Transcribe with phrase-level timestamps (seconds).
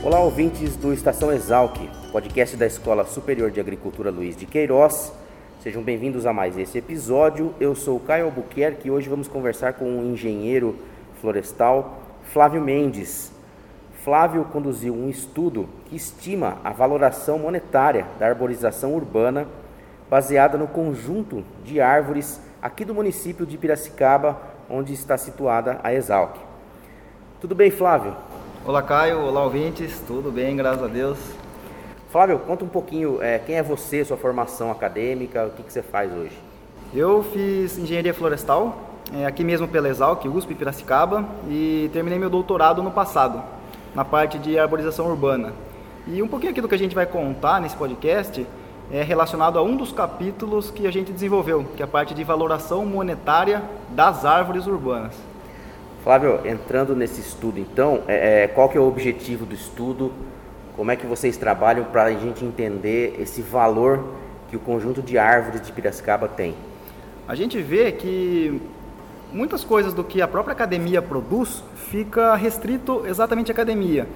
[0.00, 1.76] Olá, ouvintes do Estação Exalc,
[2.12, 5.12] podcast da Escola Superior de Agricultura Luiz de Queiroz.
[5.60, 7.52] Sejam bem-vindos a mais esse episódio.
[7.58, 10.76] Eu sou o Caio Albuquerque e hoje vamos conversar com o engenheiro
[11.20, 11.98] florestal
[12.32, 13.32] Flávio Mendes.
[14.04, 19.48] Flávio conduziu um estudo que estima a valoração monetária da arborização urbana
[20.08, 24.40] baseada no conjunto de árvores aqui do município de Piracicaba,
[24.70, 26.36] onde está situada a Exalc.
[27.40, 28.16] Tudo bem, Flávio?
[28.66, 31.16] Olá Caio, olá ouvintes, tudo bem, graças a Deus.
[32.10, 35.80] Flávio, conta um pouquinho é, quem é você, sua formação acadêmica, o que, que você
[35.80, 36.36] faz hoje?
[36.92, 38.76] Eu fiz engenharia florestal,
[39.14, 43.42] é, aqui mesmo pela Exalc, USP Piracicaba, e terminei meu doutorado no passado,
[43.94, 45.52] na parte de arborização urbana.
[46.06, 48.46] E um pouquinho aqui do que a gente vai contar nesse podcast
[48.90, 52.24] é relacionado a um dos capítulos que a gente desenvolveu, que é a parte de
[52.24, 55.14] valoração monetária das árvores urbanas.
[56.08, 60.10] Flávio, entrando nesse estudo, então, é, é, qual que é o objetivo do estudo?
[60.74, 64.02] Como é que vocês trabalham para a gente entender esse valor
[64.48, 66.54] que o conjunto de árvores de Piracicaba tem?
[67.28, 68.58] A gente vê que
[69.30, 74.08] muitas coisas do que a própria academia produz fica restrito exatamente à academia.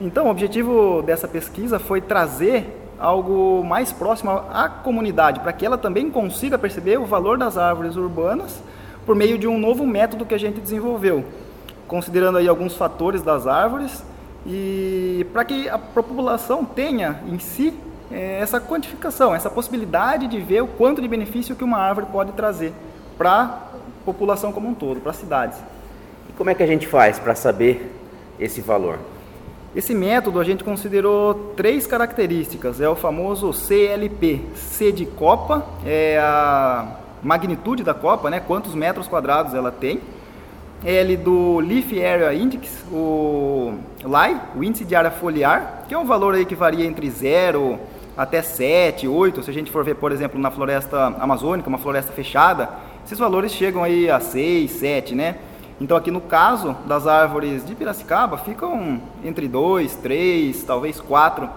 [0.00, 2.64] Então, o objetivo dessa pesquisa foi trazer
[2.96, 7.96] algo mais próximo à comunidade, para que ela também consiga perceber o valor das árvores
[7.96, 8.62] urbanas
[9.04, 11.24] por meio de um novo método que a gente desenvolveu,
[11.88, 14.04] considerando aí alguns fatores das árvores
[14.46, 17.74] e para que a população tenha em si
[18.10, 22.32] é, essa quantificação, essa possibilidade de ver o quanto de benefício que uma árvore pode
[22.32, 22.72] trazer
[23.16, 23.58] para a
[24.04, 25.58] população como um todo, para as cidades.
[26.28, 27.92] E como é que a gente faz para saber
[28.38, 28.98] esse valor?
[29.74, 32.80] Esse método a gente considerou três características.
[32.80, 39.08] É o famoso CLP, C de Copa, é a magnitude da copa, né, quantos metros
[39.08, 40.00] quadrados ela tem.
[40.84, 46.06] L do Leaf Area Index, o LAI, o índice de área foliar, que é um
[46.06, 47.78] valor aí que varia entre 0
[48.16, 52.12] até 7, 8, se a gente for ver, por exemplo, na floresta amazônica, uma floresta
[52.12, 52.70] fechada,
[53.04, 55.36] esses valores chegam aí a 6, 7, né?
[55.80, 61.48] Então aqui no caso das árvores de Piracicaba, ficam entre 2, 3, talvez 4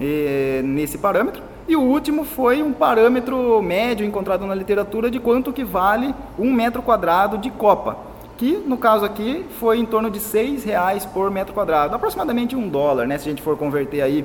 [0.00, 1.42] eh, nesse parâmetro.
[1.70, 6.52] E o último foi um parâmetro médio encontrado na literatura de quanto que vale um
[6.52, 7.96] metro quadrado de copa,
[8.36, 12.68] que no caso aqui foi em torno de seis reais por metro quadrado, aproximadamente um
[12.68, 14.24] dólar, né, se a gente for converter aí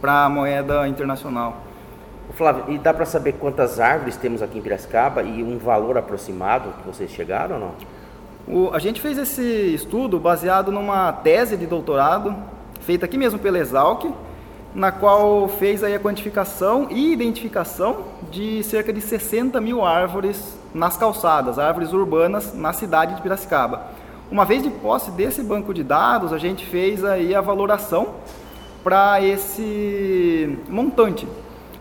[0.00, 1.58] para a moeda internacional.
[2.32, 6.70] Flávio, e dá para saber quantas árvores temos aqui em Piracicaba e um valor aproximado
[6.80, 7.72] que vocês chegaram ou não?
[8.48, 12.34] O, a gente fez esse estudo baseado numa tese de doutorado
[12.80, 14.12] feita aqui mesmo pela Exalc,
[14.74, 17.98] na qual fez aí a quantificação e identificação
[18.30, 23.82] de cerca de 60 mil árvores nas calçadas, árvores urbanas na cidade de Piracicaba.
[24.30, 28.14] Uma vez de posse desse banco de dados, a gente fez aí a valoração
[28.82, 31.28] para esse montante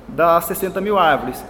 [0.08, 1.44] das 60 mil árvores.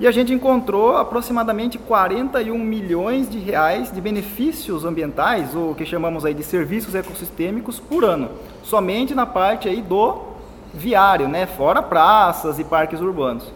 [0.00, 6.24] E a gente encontrou aproximadamente 41 milhões de reais de benefícios ambientais, o que chamamos
[6.24, 8.30] aí de serviços ecossistêmicos por ano,
[8.62, 10.35] somente na parte aí do
[10.76, 11.46] viário, né?
[11.46, 13.52] Fora praças e parques urbanos.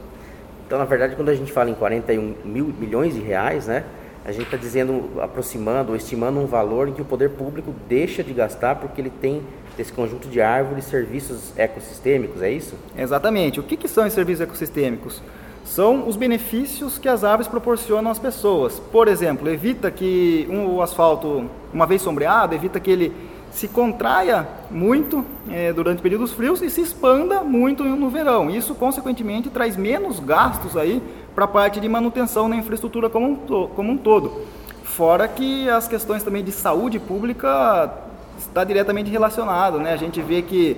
[0.67, 3.85] Então, na verdade, quando a gente fala em 41 mil milhões de reais, né?
[4.25, 8.23] A gente está dizendo, aproximando ou estimando um valor em que o poder público deixa
[8.23, 9.43] de gastar porque ele tem
[9.79, 12.75] esse conjunto de árvores serviços ecossistêmicos, é isso?
[12.97, 13.59] Exatamente.
[13.59, 15.23] O que, que são os serviços ecossistêmicos?
[15.65, 18.79] São os benefícios que as árvores proporcionam às pessoas.
[18.79, 23.13] Por exemplo, evita que um, o asfalto, uma vez sombreado, evita que ele
[23.51, 28.51] se contraia muito é, durante períodos frios e se expanda muito no verão.
[28.51, 31.03] Isso, consequentemente, traz menos gastos aí
[31.35, 34.43] para a parte de manutenção na infraestrutura como um, como um todo.
[34.85, 37.93] Fora que as questões também de saúde pública
[38.39, 39.93] está diretamente relacionado, né?
[39.93, 40.77] A gente vê que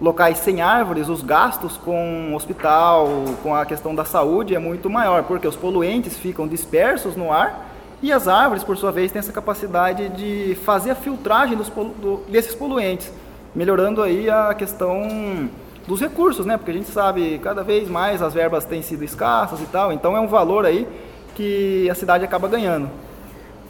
[0.00, 3.08] locais sem árvores, os gastos com hospital,
[3.42, 7.71] com a questão da saúde é muito maior, porque os poluentes ficam dispersos no ar
[8.02, 12.24] e as árvores, por sua vez, têm essa capacidade de fazer a filtragem dos, do,
[12.28, 13.12] desses poluentes,
[13.54, 15.48] melhorando aí a questão
[15.86, 16.56] dos recursos, né?
[16.56, 20.16] Porque a gente sabe cada vez mais as verbas têm sido escassas e tal, então
[20.16, 20.88] é um valor aí
[21.36, 22.88] que a cidade acaba ganhando.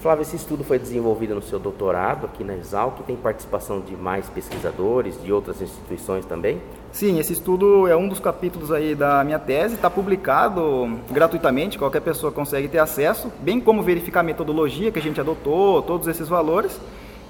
[0.02, 4.28] Flávio, esse estudo foi desenvolvido no seu doutorado aqui na Exalc, tem participação de mais
[4.28, 6.60] pesquisadores, de outras instituições também?
[6.90, 12.00] Sim, esse estudo é um dos capítulos aí da minha tese, está publicado gratuitamente, qualquer
[12.00, 16.28] pessoa consegue ter acesso, bem como verificar a metodologia que a gente adotou, todos esses
[16.28, 16.80] valores,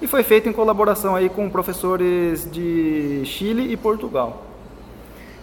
[0.01, 4.41] e foi feito em colaboração aí com professores de Chile e Portugal.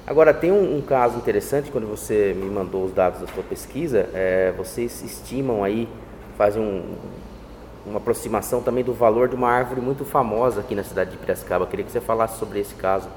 [0.04, 4.08] Agora, tem um, um caso interessante, quando você me mandou os dados da sua pesquisa,
[4.12, 5.88] é, vocês estimam aí,
[6.40, 6.82] fazem um,
[7.86, 11.66] uma aproximação também do valor de uma árvore muito famosa aqui na cidade de Piracicaba.
[11.66, 13.10] Queria que você falasse sobre esse caso.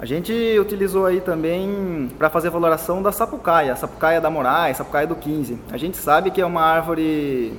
[0.00, 5.06] A gente utilizou aí também para fazer a valoração da sapucaia, sapucaia da Moraes, sapucaia
[5.06, 5.56] do 15.
[5.70, 7.56] A gente sabe que é uma árvore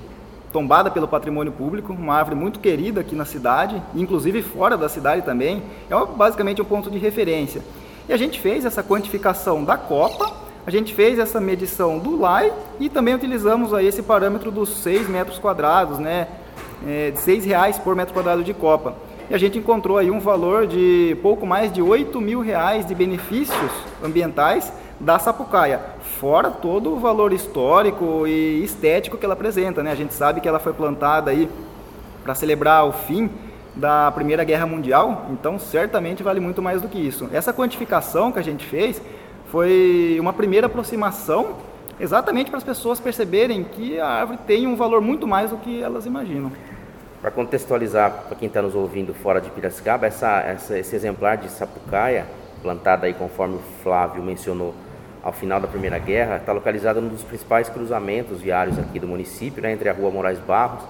[0.52, 5.22] tombada pelo patrimônio público, uma árvore muito querida aqui na cidade, inclusive fora da cidade
[5.22, 5.64] também.
[5.90, 7.62] É basicamente um ponto de referência.
[8.10, 10.30] E a gente fez essa quantificação da copa,
[10.66, 15.08] a gente fez essa medição do LAI e também utilizamos aí esse parâmetro dos 6
[15.08, 16.28] metros quadrados, né?
[16.86, 18.96] é, de seis reais por metro quadrado de copa.
[19.30, 22.94] E a gente encontrou aí um valor de pouco mais de 8 mil reais de
[22.94, 23.72] benefícios
[24.04, 25.82] ambientais da Sapucaia,
[26.20, 29.82] fora todo o valor histórico e estético que ela apresenta.
[29.82, 29.92] Né?
[29.92, 31.50] A gente sabe que ela foi plantada aí
[32.24, 33.30] para celebrar o fim
[33.76, 37.28] da Primeira Guerra Mundial, então certamente vale muito mais do que isso.
[37.34, 39.02] Essa quantificação que a gente fez
[39.52, 41.56] foi uma primeira aproximação
[42.00, 45.82] exatamente para as pessoas perceberem que a árvore tem um valor muito mais do que
[45.82, 46.52] elas imaginam.
[47.22, 51.50] Para contextualizar para quem está nos ouvindo fora de Piracicaba, essa, essa, esse exemplar de
[51.50, 52.26] sapucaia,
[52.62, 54.74] plantada aí conforme o Flávio mencionou
[55.24, 59.62] ao final da Primeira Guerra, está localizada num dos principais cruzamentos viários aqui do município,
[59.62, 60.84] né, entre a Rua Moraes Barros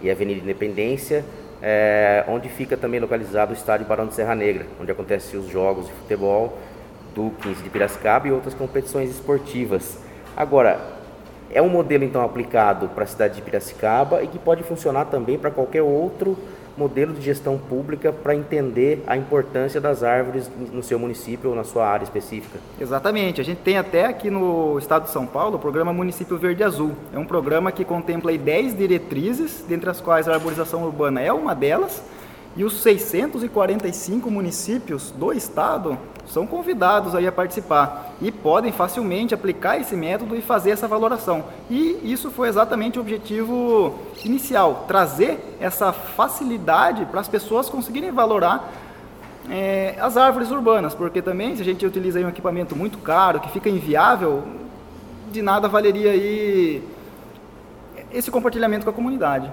[0.00, 1.22] e a Avenida Independência,
[1.60, 5.86] é, onde fica também localizado o estádio Barão de Serra Negra, onde acontecem os jogos
[5.86, 6.56] de futebol
[7.14, 9.98] do 15 de Piracicaba e outras competições esportivas.
[10.36, 10.94] Agora,
[11.50, 15.38] é um modelo então aplicado para a cidade de Piracicaba e que pode funcionar também
[15.38, 16.36] para qualquer outro
[16.76, 21.62] modelo de gestão pública para entender a importância das árvores no seu município ou na
[21.62, 22.58] sua área específica.
[22.80, 23.40] Exatamente.
[23.40, 26.92] A gente tem até aqui no estado de São Paulo o programa Município Verde Azul.
[27.12, 31.54] É um programa que contempla 10 diretrizes, dentre as quais a arborização urbana é uma
[31.54, 32.02] delas
[32.56, 39.78] e os 645 municípios do estado são convidados aí a participar e podem facilmente aplicar
[39.78, 41.44] esse método e fazer essa valoração.
[41.70, 43.94] E isso foi exatamente o objetivo
[44.24, 48.72] inicial, trazer essa facilidade para as pessoas conseguirem valorar
[49.50, 53.50] é, as árvores urbanas, porque também se a gente utiliza um equipamento muito caro, que
[53.50, 54.42] fica inviável,
[55.30, 56.82] de nada valeria aí
[58.12, 59.50] esse compartilhamento com a comunidade.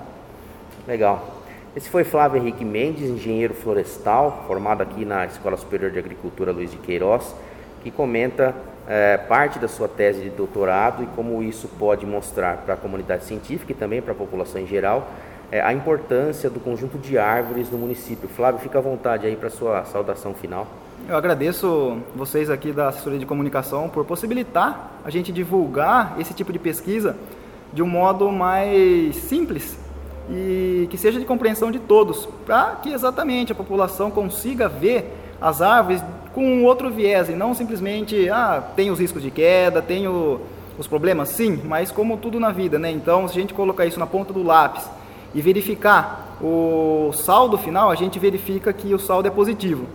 [0.87, 1.40] Legal.
[1.73, 6.69] Esse foi Flávio Henrique Mendes, engenheiro florestal, formado aqui na Escola Superior de Agricultura Luiz
[6.69, 7.33] de Queiroz,
[7.81, 8.53] que comenta
[8.85, 13.23] é, parte da sua tese de doutorado e como isso pode mostrar para a comunidade
[13.23, 15.07] científica e também para a população em geral
[15.49, 18.27] é, a importância do conjunto de árvores no município.
[18.27, 20.67] Flávio, fica à vontade aí para sua saudação final.
[21.07, 26.51] Eu agradeço vocês aqui da assessoria de comunicação por possibilitar a gente divulgar esse tipo
[26.51, 27.15] de pesquisa
[27.71, 29.77] de um modo mais simples
[30.31, 35.61] e que seja de compreensão de todos, para que exatamente a população consiga ver as
[35.61, 36.01] árvores
[36.33, 40.39] com um outro viés e não simplesmente, ah, tem os riscos de queda, tem o,
[40.77, 42.89] os problemas, sim, mas como tudo na vida, né?
[42.89, 44.89] Então, se a gente colocar isso na ponta do lápis
[45.33, 49.85] e verificar o saldo final, a gente verifica que o saldo é positivo.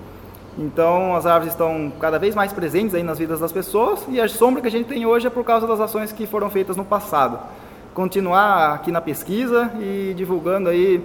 [0.59, 4.28] Então, as árvores estão cada vez mais presentes aí nas vidas das pessoas e a
[4.28, 6.85] sombra que a gente tem hoje é por causa das ações que foram feitas no
[6.85, 7.38] passado
[7.97, 11.03] continuar aqui na pesquisa e divulgando aí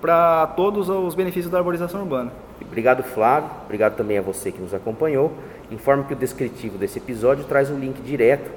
[0.00, 2.30] para todos os benefícios da arborização urbana.
[2.62, 3.50] Obrigado, Flávio.
[3.64, 5.32] Obrigado também a você que nos acompanhou.
[5.72, 8.48] Informo que o descritivo desse episódio traz um link direto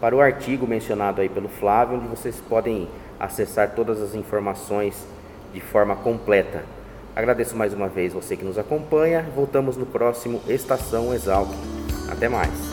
[0.00, 2.88] para o artigo mencionado aí pelo Flávio, onde vocês podem
[3.20, 5.06] acessar todas as informações
[5.52, 6.64] de forma completa.
[7.14, 9.26] Agradeço mais uma vez você que nos acompanha.
[9.36, 11.50] Voltamos no próximo Estação Exalc.
[12.10, 12.72] Até mais.